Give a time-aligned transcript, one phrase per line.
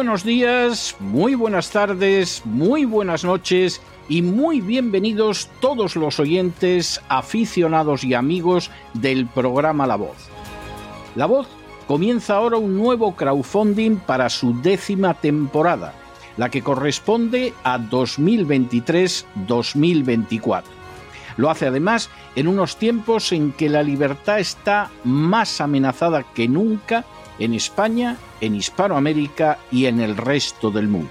[0.00, 8.02] Buenos días, muy buenas tardes, muy buenas noches y muy bienvenidos todos los oyentes, aficionados
[8.02, 10.16] y amigos del programa La Voz.
[11.16, 11.48] La Voz
[11.86, 15.92] comienza ahora un nuevo crowdfunding para su décima temporada,
[16.38, 20.62] la que corresponde a 2023-2024.
[21.36, 27.04] Lo hace además en unos tiempos en que la libertad está más amenazada que nunca
[27.40, 31.10] en España, en Hispanoamérica y en el resto del mundo.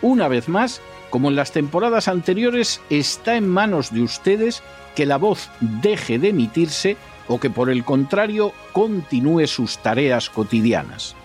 [0.00, 0.80] Una vez más,
[1.10, 4.62] como en las temporadas anteriores, está en manos de ustedes
[4.94, 11.16] que la voz deje de emitirse o que por el contrario continúe sus tareas cotidianas.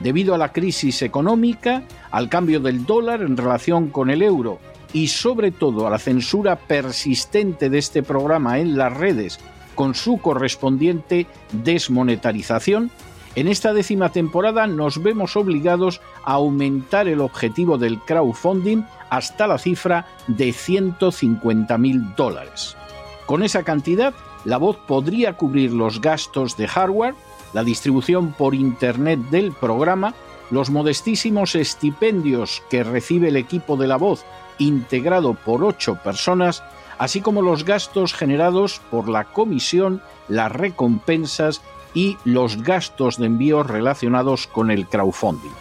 [0.00, 4.58] Debido a la crisis económica, al cambio del dólar en relación con el euro
[4.92, 9.38] y sobre todo a la censura persistente de este programa en las redes
[9.74, 12.90] con su correspondiente desmonetarización,
[13.36, 19.58] en esta décima temporada nos vemos obligados a aumentar el objetivo del crowdfunding hasta la
[19.58, 22.76] cifra de 150 mil dólares.
[23.26, 27.14] Con esa cantidad, la voz podría cubrir los gastos de hardware,
[27.52, 30.14] la distribución por Internet del programa,
[30.50, 34.24] los modestísimos estipendios que recibe el equipo de la voz
[34.58, 36.62] integrado por ocho personas,
[36.98, 41.62] así como los gastos generados por la comisión, las recompensas
[41.94, 45.52] y los gastos de envío relacionados con el crowdfunding.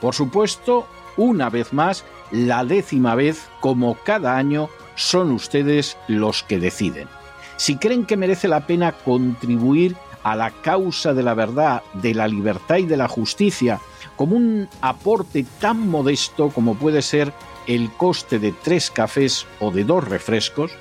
[0.00, 6.58] Por supuesto, una vez más, la décima vez, como cada año, son ustedes los que
[6.58, 7.08] deciden.
[7.56, 12.26] Si creen que merece la pena contribuir a la causa de la verdad, de la
[12.26, 13.80] libertad y de la justicia,
[14.16, 17.32] como un aporte tan modesto como puede ser
[17.66, 20.72] el coste de tres cafés o de dos refrescos,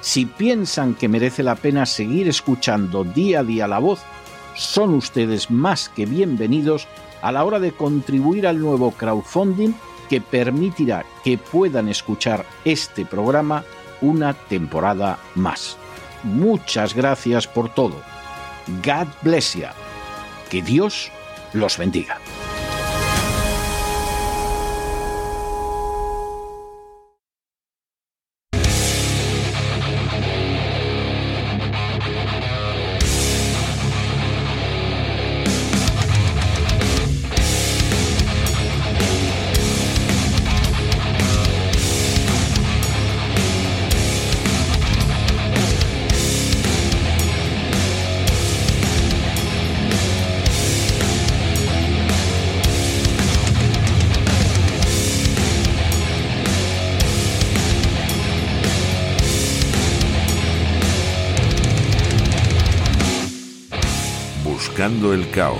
[0.00, 4.00] si piensan que merece la pena seguir escuchando día a día la voz
[4.54, 6.86] son ustedes más que bienvenidos
[7.22, 9.72] a la hora de contribuir al nuevo crowdfunding
[10.08, 13.64] que permitirá que puedan escuchar este programa
[14.00, 15.76] una temporada más.
[16.22, 18.02] Muchas gracias por todo.
[18.84, 19.66] God bless you.
[20.50, 21.10] Que Dios
[21.52, 22.18] los bendiga.
[64.60, 65.56] El Cao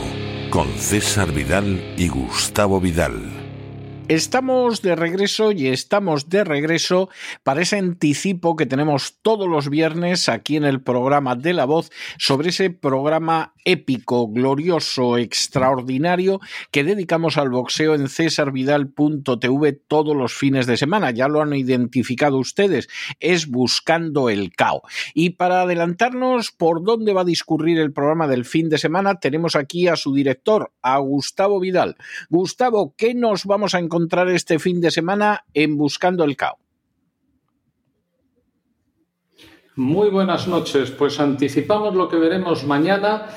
[0.51, 3.15] con César Vidal y Gustavo Vidal.
[4.09, 7.09] Estamos de regreso y estamos de regreso
[7.43, 11.91] para ese anticipo que tenemos todos los viernes aquí en el programa de La Voz
[12.19, 16.41] sobre ese programa épico, glorioso, extraordinario
[16.71, 21.11] que dedicamos al boxeo en cesarvidal.tv todos los fines de semana.
[21.11, 22.89] Ya lo han identificado ustedes,
[23.19, 24.83] es Buscando el Cao.
[25.15, 29.57] Y para adelantarnos por dónde va a discurrir el programa del fin de semana, tenemos
[29.57, 31.97] aquí a su director, a Gustavo Vidal.
[32.29, 36.59] Gustavo, ¿qué nos vamos a encontrar este fin de semana en Buscando el Cao?
[39.77, 40.91] Muy buenas noches.
[40.91, 43.29] Pues anticipamos lo que veremos mañana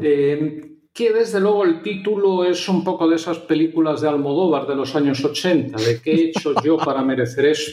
[0.00, 4.74] eh, que desde luego el título es un poco de esas películas de Almodóvar de
[4.74, 7.70] los años 80, de qué he hecho yo para merecer eso.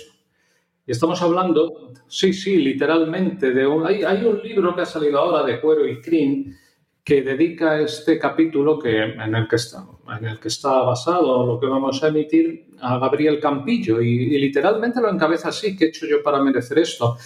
[0.86, 5.44] Y estamos hablando, sí, sí, literalmente, de un, hay, un libro que ha salido ahora
[5.44, 6.56] de Cuero y Crin
[7.04, 9.86] que dedica este capítulo que, en, el que está,
[10.20, 14.38] en el que está basado lo que vamos a emitir a Gabriel Campillo y, y
[14.38, 17.18] literalmente lo encabeza así, ¿qué he hecho yo para merecer esto?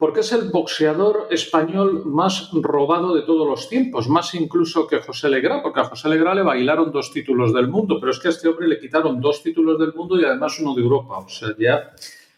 [0.00, 5.28] Porque es el boxeador español más robado de todos los tiempos, más incluso que José
[5.28, 8.30] Legrá, porque a José Legrá le bailaron dos títulos del mundo, pero es que a
[8.30, 11.50] este hombre le quitaron dos títulos del mundo y además uno de Europa, o sea,
[11.58, 11.90] ya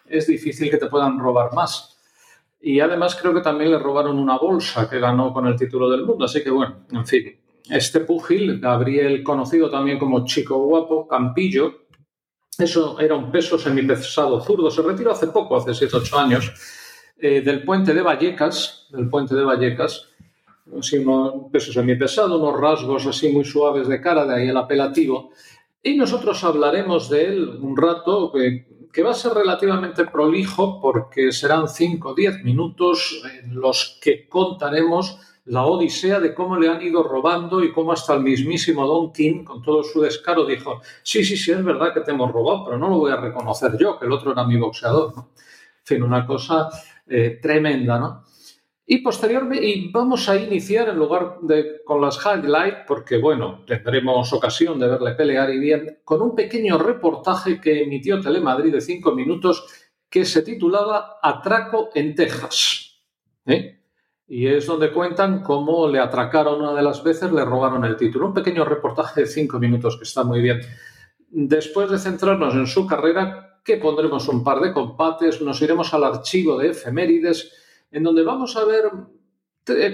[0.08, 1.96] es difícil que te puedan robar más.
[2.60, 6.04] Y además creo que también le robaron una bolsa que ganó con el título del
[6.04, 7.38] mundo, así que bueno, en fin.
[7.70, 11.82] Este púgil, Gabriel, conocido también como Chico Guapo, Campillo,
[12.58, 16.52] eso era un peso semipesado zurdo, se retiró hace poco, hace 7-8 años,
[17.24, 20.08] eh, del puente de Vallecas, del puente de Vallecas,
[20.76, 25.30] así unos pesos pesado, unos rasgos así muy suaves de cara, de ahí el apelativo.
[25.80, 28.66] Y nosotros hablaremos de él un rato que,
[29.04, 35.16] va a ser relativamente prolijo porque serán 5 o 10 minutos en los que contaremos
[35.44, 39.44] la odisea de cómo le han ido robando y cómo hasta el mismísimo Don King,
[39.44, 42.78] con todo su descaro, dijo, sí, sí, sí, es verdad que te hemos robado, pero
[42.78, 45.14] no lo voy a reconocer yo, que el otro era mi boxeador.
[45.14, 45.22] En
[45.84, 46.68] fin, una cosa
[47.06, 48.24] eh, tremenda, ¿no?
[48.84, 54.32] Y posteriormente, y vamos a iniciar en lugar de con las highlights, porque bueno, tendremos
[54.32, 59.12] ocasión de verle pelear y bien, con un pequeño reportaje que emitió Telemadrid de cinco
[59.12, 59.64] minutos
[60.10, 63.00] que se titulaba Atraco en Texas.
[63.46, 63.80] ¿eh?
[64.26, 68.26] Y es donde cuentan cómo le atracaron una de las veces, le robaron el título.
[68.26, 70.60] Un pequeño reportaje de cinco minutos que está muy bien.
[71.28, 76.04] Después de centrarnos en su carrera, que pondremos un par de combates, nos iremos al
[76.04, 77.52] archivo de efemérides
[77.90, 78.90] en donde vamos a ver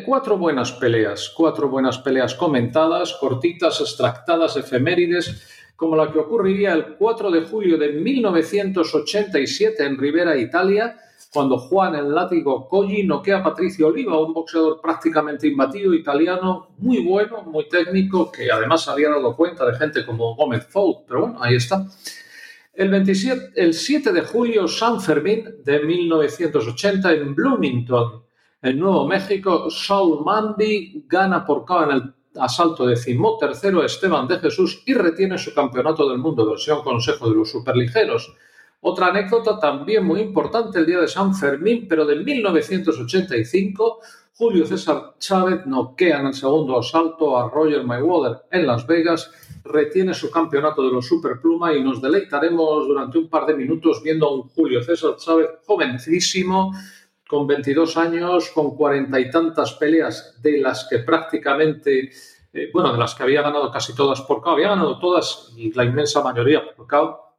[0.05, 6.97] cuatro buenas peleas, cuatro buenas peleas comentadas, cortitas, extractadas, efemérides, como la que ocurriría el
[6.97, 10.99] 4 de julio de 1987 en Rivera, Italia,
[11.33, 17.05] cuando Juan el látigo Colli noquea a Patricio Oliva, un boxeador prácticamente imbatido italiano, muy
[17.05, 21.39] bueno, muy técnico, que además había dado cuenta de gente como Gómez Fout, pero bueno,
[21.41, 21.87] ahí está.
[22.79, 28.23] El, 27, el 7 de julio, San Fermín de 1980 en Bloomington,
[28.63, 34.85] en Nuevo México, Saul Mandy gana por KO en el asalto decimotercero Esteban de Jesús
[34.87, 38.33] y retiene su campeonato del mundo, versión Consejo de los Superligeros.
[38.81, 43.99] Otra anécdota también muy importante, el día de San Fermín, pero de 1985,
[44.39, 49.33] Julio César Chávez noquea en el segundo asalto a Roger Mayweather en Las Vegas
[49.65, 54.29] retiene su campeonato de los Superpluma y nos deleitaremos durante un par de minutos viendo
[54.29, 56.73] a un Julio César Chávez jovencísimo,
[57.27, 62.13] con 22 años, con cuarenta y tantas peleas, de las que prácticamente,
[62.53, 65.73] eh, bueno, de las que había ganado casi todas por KO, había ganado todas y
[65.73, 67.35] la inmensa mayoría por KO,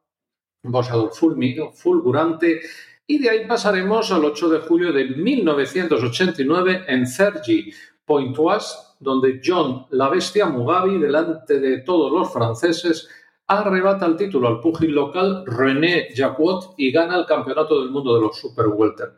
[0.63, 2.60] boxeador fulgurante,
[3.09, 7.73] y de ahí pasaremos al 8 de julio de 1989 en Cergy,
[8.06, 13.09] Pointoise, donde John la Bestia Mugabe, delante de todos los franceses,
[13.47, 18.21] arrebata el título al púgil local René Jacquot y gana el campeonato del mundo de
[18.21, 19.13] los Super Welter.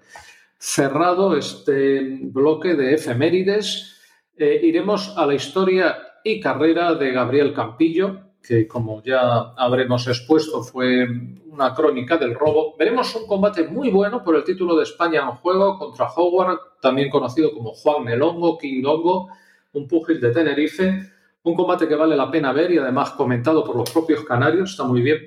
[0.58, 4.00] Cerrado este bloque de efemérides,
[4.38, 10.64] eh, iremos a la historia y carrera de Gabriel Campillo, que como ya habremos expuesto
[10.64, 11.08] fue
[11.48, 12.76] una crónica del robo.
[12.78, 17.10] Veremos un combate muy bueno por el título de España en juego contra Howard, también
[17.10, 19.30] conocido como Juan Melongo, King Longo,
[19.74, 21.12] un púgil de Tenerife,
[21.44, 24.84] un combate que vale la pena ver y además comentado por los propios canarios, está
[24.84, 25.20] muy bien.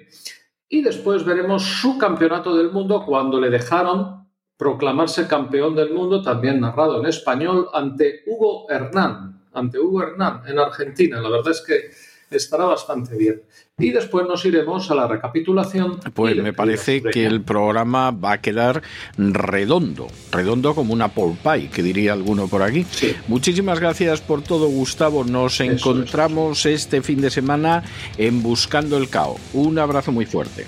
[0.68, 4.26] Y después veremos su campeonato del mundo cuando le dejaron
[4.56, 10.58] proclamarse campeón del mundo, también narrado en español, ante Hugo Hernán, ante Hugo Hernán en
[10.58, 11.20] Argentina.
[11.20, 11.90] La verdad es que
[12.36, 13.42] estará bastante bien.
[13.78, 15.98] Y después nos iremos a la recapitulación.
[16.14, 18.82] Pues me parece que el programa va a quedar
[19.18, 22.86] redondo, redondo como una polpay, que diría alguno por aquí.
[23.26, 25.24] Muchísimas gracias por todo, Gustavo.
[25.24, 27.82] Nos encontramos este fin de semana
[28.16, 29.36] en Buscando el Cao.
[29.52, 30.66] Un abrazo muy fuerte.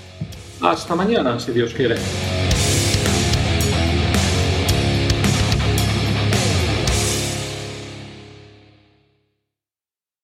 [0.61, 1.95] Hasta mañana, si Dios quiere.